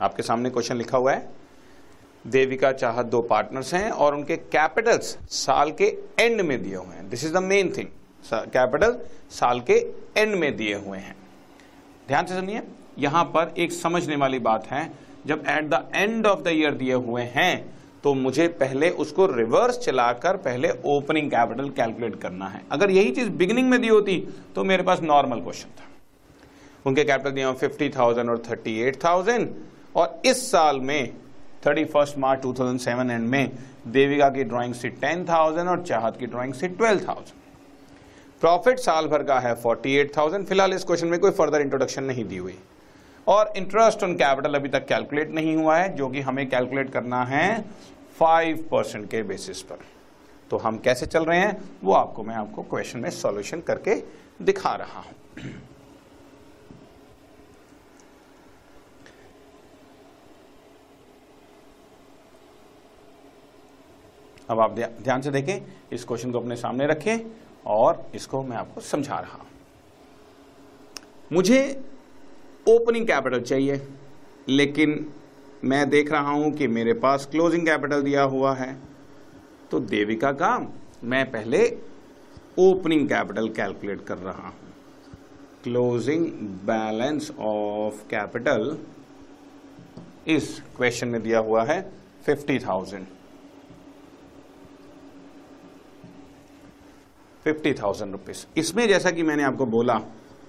आपके 0.00 0.22
सामने 0.22 0.50
क्वेश्चन 0.50 0.76
लिखा 0.76 0.98
हुआ 0.98 1.12
है। 1.12 1.28
देविका 2.24 2.72
चाहत 2.72 3.06
दो 3.06 3.20
पार्टनर्स 3.22 3.72
हैं 3.74 3.90
और 3.90 4.14
उनके 4.14 4.36
कैपिटल्स 4.36 5.16
साल 5.34 5.70
के 5.72 5.84
एंड 6.18 6.40
में 6.40 6.62
दिए 6.62 6.76
हुए 6.76 6.94
हैं। 6.94 7.08
This 7.10 7.24
is 7.24 7.32
the 7.34 7.42
main 7.42 7.72
thing 7.76 7.88
capital 8.24 8.98
साल 9.32 9.60
के 9.60 9.74
एंड 10.16 10.34
में 10.34 10.56
दिए 10.56 10.74
हुए 10.76 10.98
हैं। 10.98 11.16
ध्यान 12.08 12.26
से 12.26 12.34
सुनिए। 12.34 12.62
यहाँ 12.98 13.24
पर 13.26 13.54
एक 13.58 13.72
समझने 13.72 14.16
वाली 14.16 14.38
बात 14.40 14.66
है, 14.66 14.90
जब 15.26 15.44
at 15.48 15.68
the 15.70 15.88
end 15.94 16.26
of 16.26 16.40
the 16.40 16.48
year 16.48 16.74
दिए 16.74 16.94
हुए 16.94 17.22
हैं 17.34 17.80
तो 18.04 18.12
मुझे 18.14 18.46
पहले 18.50 18.88
उसको 18.98 19.26
रिवर्स 19.28 19.78
चलाकर 19.78 20.36
पहले 20.38 20.68
ओपनिंग 20.86 21.30
कैपिटल 21.30 21.68
कैलकुलेट 21.70 22.20
करना 22.20 22.46
है। 22.48 22.62
अगर 22.72 22.90
यही 22.90 23.10
चीज़ 23.10 23.28
बिगिनिंग 23.30 23.68
में 23.70 23.80
दी 23.80 23.88
होती 23.88 24.16
तो 24.54 24.64
मेरे 24.64 24.82
पास 24.82 25.00
नॉर्मल 25.02 25.40
क्वेश्चन 25.40 25.70
था। 25.70 25.88
उनके 26.86 27.04
कैपिटल 27.04 27.30
दिए 27.30 27.52
फिफ्टी 27.54 27.88
थाउज़ेंड 27.88 28.30
और 28.30 28.42
थर्टी 28.50 28.78
एट 28.80 29.04
थाउज़ेंड 29.04 29.48
और 29.94 30.20
इस 30.24 30.50
साल 30.50 30.80
में 30.80 31.12
thirty 31.66 31.84
first 31.84 32.18
March 32.18 32.42
two 32.42 32.52
thousand 32.52 32.80
seven 32.80 33.10
end 33.10 33.28
में, 33.28 33.52
देविका 33.88 34.28
की 34.30 34.44
ड्राइंग 34.44 34.74
से 34.74 34.88
टेन 34.88 35.24
थाउज़ेंड 35.24 35.68
और 35.68 35.82
चाहत 35.84 36.16
की 36.16 36.26
ड्राइंग 36.26 36.54
से 36.54 36.68
ट्वेल्व 36.68 37.06
थाउज़ेंड 37.08 37.38
प्रॉफिट 38.42 38.78
साल 38.78 39.06
भर 39.06 39.22
का 39.22 39.38
है 39.40 39.54
फोर्टी 39.54 39.94
एट 39.96 40.16
थाउज़ेंड 40.16 40.46
फ़िलहाल 40.46 40.72
इस 40.72 40.84
क्वेश्चन 40.84 41.06
में 41.06 41.18
कोई 41.20 41.30
फर्दर 41.30 41.60
इंट्रोडक्शन 41.60 42.04
नहीं 42.04 42.24
दी 42.24 42.36
हुई। 42.36 42.58
और 43.26 43.52
इंटरेस्ट 43.56 44.02
ऑन 44.04 44.14
कैपिटल 44.14 44.54
अभी 44.54 44.68
तक 44.68 44.86
कैलकुलेट 44.86 45.30
नहीं 45.30 45.56
हुआ 45.56 45.76
है, 45.76 45.94
जो 45.96 46.08
कि 46.08 46.20
हमें 46.20 46.48
कैलकुलेट 46.48 46.90
करना 46.92 47.24
है 47.24 47.64
फाइव 48.18 48.64
परसेंट 48.70 49.10
के 49.10 49.22
बेसिस 49.22 49.62
पर। 49.62 49.78
तो 50.50 50.56
हम 50.56 50.78
कैसे 50.78 51.06
चल 51.06 51.24
रहे 51.24 51.38
हैं, 51.38 51.56
वो 51.84 51.92
आपको, 51.92 52.22
मैं 52.24 52.34
आपको 52.34 52.62
क्वेश्चन 52.62 52.98
में 52.98 53.10
सॉल्यूशन 53.10 53.60
करके 53.60 53.94
दिखा 54.42 54.74
रहा 54.74 55.00
हूँ। 55.00 55.52
अब 64.50 64.60
आप 64.60 64.74
ध्यान 64.74 65.20
से 65.20 65.30
देखें, 65.30 65.60
इस 65.92 66.04
क्वेश्चन 66.04 66.30
को 66.30 66.40
अपने 66.40 66.56
सामने 66.56 66.86
रखें 66.86 67.18
और 67.66 68.06
इसको 68.14 68.42
मैं 68.42 68.56
आपको 68.56 68.80
समझा 68.80 69.18
रहा 69.18 69.44
मुझे 71.30 71.60
ओपनिंग 72.66 73.06
कैपिटल 73.06 73.40
चाहिए, 73.40 73.80
लेकिन 74.48 75.06
मैं 75.64 75.88
देख 75.90 76.10
रहा 76.12 76.30
हूँ 76.30 76.50
कि 76.52 76.66
मेरे 76.68 76.92
पास 76.94 77.26
क्लोजिंग 77.26 77.66
कैपिटल 77.66 78.02
दिया 78.02 78.22
हुआ 78.24 78.54
है 78.54 78.76
तो 79.70 79.80
देविका 79.80 80.32
का 80.32 80.38
काम 80.38 80.66
मैं 81.04 81.24
पहले 81.30 81.64
ओपनिंग 82.58 83.08
कैपिटल 83.08 83.48
कैलकुलेट 83.50 84.04
कर 84.06 84.18
रहा 84.18 84.48
हूँ। 84.48 84.54
क्लोजिंग 85.64 86.26
बैलेंस 86.66 87.30
ऑफ़ 87.30 88.02
कैपिटल 88.10 88.76
इस 90.28 90.60
क्वेश्चन 90.76 91.08
में 91.08 91.22
दिया 91.22 91.38
हुआ 91.38 91.64
है 91.64 91.80
fifty 92.26 92.58
thousand 92.58 93.06
fifty 97.44 97.72
thousand 97.74 98.12
rupees 98.12 98.44
इसमें 98.56 98.86
जैसा 98.88 99.10
कि 99.10 99.22
मैंने 99.22 99.42
आपको 99.42 99.66
बोला 99.66 99.98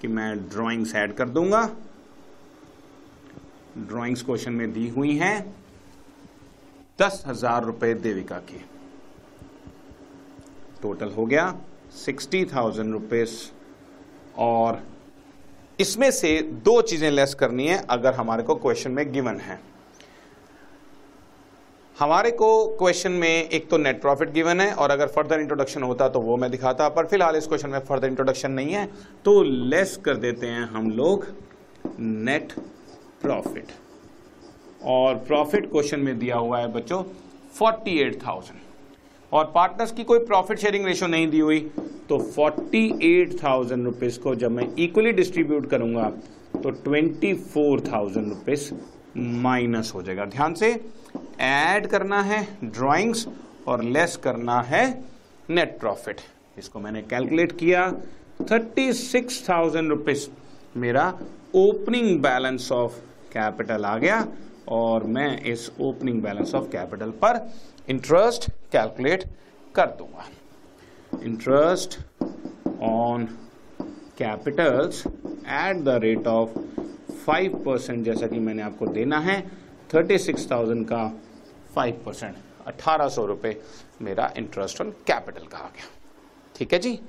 कि 0.02 0.08
मैं 0.08 0.38
ड्राइंग्स 0.50 0.95
ऐड 0.95 1.14
कर 1.14 1.30
दूँगा। 1.30 1.64
ड्राइंग्स 3.80 4.22
क्वेश्चन 4.22 4.53
में 4.53 4.72
दी 4.73 4.88
हुई 4.89 5.16
हैं। 5.17 5.56
दस 7.00 7.23
हज़ार 7.28 7.64
रुपए 7.64 7.94
देविका 7.94 8.38
की। 8.42 8.64
टोटल 10.81 11.12
हो 11.12 11.25
गया 11.25 11.53
सिक्सटी 11.95 12.44
थाउज़ेंड 12.45 12.92
रुपीज़ 12.94 13.36
और 14.39 14.81
इसमें 15.80 16.09
से 16.12 16.39
दो 16.66 16.81
चीज़ें 16.81 17.09
लेस 17.12 17.34
करनी 17.34 17.67
है, 17.67 17.78
अगर 17.89 18.14
हमारे 18.14 18.44
को 18.44 18.56
क्वेश्चन 18.56 18.92
में 18.92 19.12
गिवन 19.14 19.39
है। 19.39 19.59
हमारे 22.01 22.29
को 22.31 22.47
क्वेश्चन 22.78 23.12
में 23.12 23.28
एक 23.28 23.67
तो 23.69 23.78
नेट 23.78 24.00
प्रॉफिट 24.01 24.29
गिवन 24.34 24.59
है, 24.62 24.73
और 24.73 24.91
अगर 24.91 25.07
फर्दर 25.07 25.39
इंट्रोडक्शन 25.39 25.84
होता 25.84 26.07
तो 26.09 26.19
वो 26.19 26.38
मैं 26.38 26.50
दिखाता, 26.51 26.88
पर 26.89 27.06
फ़िलहाल 27.07 27.35
इस 27.35 27.47
क्वेश्चन 27.47 27.69
में 27.69 27.79
फर्दर 27.79 28.07
इंट्रोडक्शन 28.07 28.51
नहीं 28.51 28.73
है 28.73 28.85
तो 29.25 29.41
लेस 29.44 29.95
कर 30.06 30.16
देते 30.17 30.47
हैं 30.47 30.63
हम 30.69 30.89
लोग 30.91 31.28
नेट 32.00 32.53
प्रॉफिट 33.22 33.72
और 34.85 35.16
प्रॉफिट 35.28 35.69
क्वेश्चन 35.72 36.00
में 36.00 36.17
दिया 36.19 36.38
हुआ 36.38 36.59
है 36.59 36.72
बच्चों 36.73 37.01
फोर्टी 37.57 37.97
एट 38.01 38.18
थाउज़ेंड 38.25 38.59
और 39.31 39.51
पार्टनर्स 39.56 39.91
की 39.91 40.03
कोई 40.03 40.19
प्रॉफिट 40.25 40.59
शेयरिंग 40.59 40.85
रेशियो 40.85 41.09
नहीं 41.09 41.28
दी 41.29 41.39
हुई 41.39 41.59
तो 42.09 42.19
फोर्टी 42.31 42.85
एट 43.12 43.38
थाउज़ेंड 43.44 43.85
रुपीज़ 43.85 44.19
को 44.19 44.35
जब 44.35 44.51
मैं 44.51 44.68
इक्वली 44.79 45.12
डिस्ट्रीब्यूट 45.22 45.69
करूँगा 45.69 46.09
तो 46.63 46.69
twenty 46.81 47.33
four 47.53 47.83
thousand 47.91 48.28
rupees 48.29 48.72
minus 49.18 49.91
हो 49.95 50.01
जाएगा. 50.01 50.25
ध्यान 50.25 50.53
से 50.53 50.73
ऐड 51.41 51.88
करना 51.88 52.22
है 52.22 52.41
ड्राइंग्स 52.63 53.28
और 53.68 53.84
लेस 53.84 54.16
करना 54.24 54.62
है 54.62 54.84
नेट 55.50 55.79
प्रॉफिट 55.79 56.22
इसको 56.57 56.79
मैंने 56.79 57.02
कैलकुलेट 57.02 57.57
किया 57.59 57.91
थर्टी 58.52 58.91
सिक्स 58.94 59.44
थाउज़ेंड 59.50 59.90
रुपीज़ 59.90 60.28
मेरा 60.78 61.07
ओपनिंग 61.56 62.19
बैलेंस 62.22 62.72
ऑफ़ 62.72 63.00
कैपिटल 63.34 63.85
आ 63.85 63.97
गया 63.97 64.25
और 64.69 65.03
मैं 65.07 65.30
इस 65.51 65.72
ओपनिंग 65.81 66.22
बैलेंस 66.22 66.53
ऑफ़ 66.56 66.69
कैपिटल 66.72 67.09
पर 67.24 67.40
इंटरेस्ट 67.90 68.50
कैलकुलेट 68.72 69.24
कर 69.75 69.88
दूँगा. 70.00 70.25
Interest 71.24 72.00
on 72.84 73.25
capitals 74.18 75.06
at 75.07 75.84
the 75.84 76.00
rate 76.03 76.28
of 76.28 76.57
five 77.25 77.62
percent 77.66 78.03
जैसा 78.06 78.28
कि 78.28 78.40
मैंने 78.40 78.62
आपको 78.62 78.88
देना 78.88 79.19
है 79.19 79.41
थर्टी 79.94 80.18
सिक्स 80.18 80.50
थाउज़ेंड 80.51 80.85
का 80.85 81.03
फाइव 81.75 82.01
परसेंट। 82.05 82.35
अठारह 82.67 83.09
सौ 83.09 83.25
रुपए 83.25 83.55
मेरा 84.01 84.31
इंटरेस्ट 84.37 84.81
ऑन 84.81 84.89
कैपिटल 85.07 85.45
का 85.45 85.57
आ 85.57 85.67
गया। 85.67 85.85
ठीक 86.55 86.73
है 86.73 86.79
जी? 86.79 86.99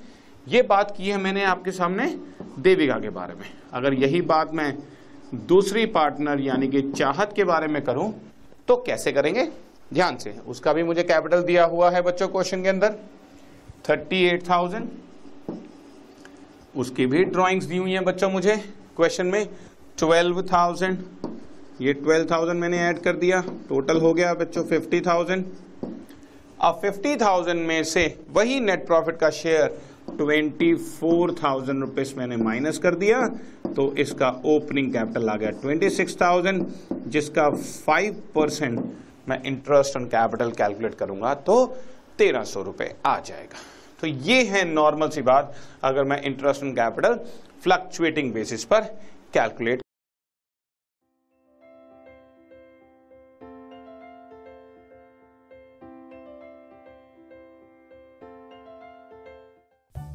ये 0.47 0.61
बात 0.61 0.93
की 0.97 1.09
है 1.09 1.17
मैंने 1.17 1.43
आपके 1.45 1.71
सामने 1.71 2.07
देविका 2.59 2.99
के 2.99 3.09
बारे 3.11 3.33
में। 3.33 3.49
अगर 3.73 3.93
यही 3.93 4.21
बात 4.23 4.53
मैं 4.53 4.73
दूसरी 5.47 5.85
पार्टनर 5.87 6.39
यानी 6.41 6.67
कि 6.67 6.81
चाहत 6.91 7.33
के 7.35 7.43
बारे 7.43 7.67
में 7.67 7.81
करूँ 7.83 8.13
तो 8.67 8.75
कैसे 8.77 9.11
करेंगे? 9.11 9.47
ध्यान 9.93 10.17
से। 10.17 10.31
उसका 10.47 10.73
भी 10.73 10.83
मुझे 10.83 11.03
कैपिटल 11.03 11.41
दिया 11.43 11.65
हुआ 11.65 11.89
है 11.91 12.01
बच्चों 12.01 12.27
क्वेश्चन 12.27 12.63
के 12.63 12.69
अंदर। 12.69 12.95
Thirty 13.89 14.23
eight 14.25 14.49
thousand. 14.49 14.89
उसकी 16.75 17.05
भी 17.05 17.23
ड्राइंग्स 17.25 17.65
दी 17.65 17.77
हुई 17.77 17.91
हैं 17.91 18.03
बच्चों 18.05 18.29
मुझे 18.29 18.55
क्वेश्चन 18.95 19.25
में। 19.25 19.47
Twelve 19.99 20.41
thousand. 20.43 21.03
ये 21.81 21.93
ट्वेल्व 21.93 22.27
थाउज़ेंड 22.31 22.59
मैंने 22.59 22.79
ऐड 22.79 22.99
कर 23.03 23.15
दिया। 23.17 23.41
टोटल 23.69 23.99
हो 23.99 24.13
गया 24.13 24.33
बच्चों 24.35 24.63
फिफ्टी 24.65 25.01
थाउज़ेंड 25.01 25.45
अब 26.59 26.79
फिफ्टी 26.81 27.15
थाउज़ेंड 27.17 27.65
में 27.67 27.83
से 27.85 28.05
वही 28.31 28.59
नेट 28.61 28.85
प्रॉफिट 28.87 29.17
का 29.19 29.29
share 29.31 29.67
twenty 30.09 30.73
four 30.75 31.33
thousand 31.33 31.79
rupees 31.81 32.13
मैंने 32.17 32.37
माइनस 32.37 32.77
कर 32.77 32.95
दिया। 32.95 33.27
तो 33.67 33.91
इसका 33.97 34.29
ओपनिंग 34.45 34.91
कैपिटल 34.93 35.29
आ 35.29 35.35
गया 35.35 35.49
ट्वेंटी 35.61 35.89
सिक्स 35.91 36.15
थाउज़ेंड 36.21 36.65
जिसका 37.07 37.49
फाइव 37.49 38.21
परसेंट 38.35 38.79
मैं 39.29 39.41
इंटरेस्ट 39.43 39.97
ऑन 39.97 40.05
कैपिटल 40.07 40.51
कैलकुलेट 40.53 40.95
करूँगा 40.95 41.33
तो 41.47 41.65
तेरह 42.19 42.43
सौ 42.45 42.61
रुपए 42.63 42.93
आ 43.05 43.19
जाएगा। 43.19 43.59
तो 44.01 44.07
ये 44.07 44.41
है 44.45 44.63
नॉर्मल 44.73 45.09
सी 45.09 45.21
बात। 45.23 45.55
अगर 45.83 46.03
मैं 46.03 46.21
interest 46.23 46.63
on 46.63 46.73
capital 46.73 47.19
fluctuating 47.63 48.33
basis 48.33 48.63
पर 48.65 48.81
calculate 49.33 49.82